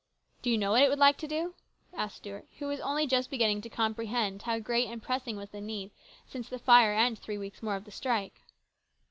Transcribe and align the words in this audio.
"Do 0.41 0.49
you 0.49 0.57
know 0.57 0.71
what 0.71 0.81
it 0.81 0.89
would 0.89 0.97
like 0.97 1.17
to 1.19 1.27
do?" 1.27 1.53
asked 1.93 2.15
Stuart, 2.15 2.47
who 2.57 2.65
was 2.65 2.79
only 2.79 3.05
just 3.05 3.29
beginning 3.29 3.61
to 3.61 3.69
comprehend 3.69 4.41
how 4.41 4.57
great 4.57 4.87
and 4.87 4.99
pressing 4.99 5.37
was 5.37 5.49
the 5.51 5.61
need 5.61 5.91
since 6.25 6.49
the 6.49 6.57
fire 6.57 6.91
and 6.93 7.19
three 7.19 7.37
weeks 7.37 7.61
more 7.61 7.75
of 7.75 7.85
the 7.85 7.91
strike. 7.91 8.41